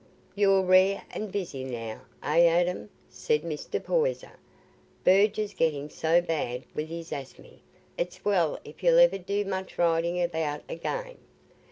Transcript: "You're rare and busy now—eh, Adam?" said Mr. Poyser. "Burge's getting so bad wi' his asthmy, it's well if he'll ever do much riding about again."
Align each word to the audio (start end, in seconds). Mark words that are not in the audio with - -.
"You're 0.33 0.63
rare 0.63 1.03
and 1.11 1.31
busy 1.31 1.63
now—eh, 1.63 2.45
Adam?" 2.47 2.89
said 3.07 3.43
Mr. 3.43 3.79
Poyser. 3.79 4.39
"Burge's 5.03 5.53
getting 5.53 5.91
so 5.91 6.19
bad 6.23 6.63
wi' 6.75 6.85
his 6.85 7.11
asthmy, 7.11 7.59
it's 7.99 8.25
well 8.25 8.57
if 8.65 8.79
he'll 8.79 8.97
ever 8.97 9.19
do 9.19 9.45
much 9.45 9.77
riding 9.77 10.19
about 10.19 10.63
again." 10.67 11.19